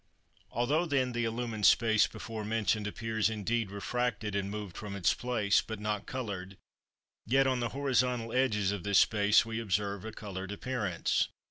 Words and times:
Although, 0.49 0.87
then, 0.87 1.11
the 1.11 1.25
illumined 1.25 1.67
space 1.67 2.07
before 2.07 2.43
mentioned 2.43 2.87
appears 2.87 3.29
indeed 3.29 3.69
refracted 3.69 4.33
and 4.33 4.49
moved 4.49 4.75
from 4.75 4.95
its 4.95 5.13
place, 5.13 5.61
but 5.61 5.79
not 5.79 6.07
coloured, 6.07 6.57
yet 7.27 7.45
on 7.45 7.59
the 7.59 7.69
horizontal 7.69 8.33
edges 8.33 8.71
of 8.71 8.81
this 8.81 8.97
space 8.97 9.45
we 9.45 9.59
observe 9.59 10.03
a 10.03 10.11
coloured 10.11 10.51
appearance. 10.51 11.27